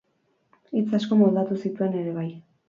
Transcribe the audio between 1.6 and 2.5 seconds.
zituen ere bai.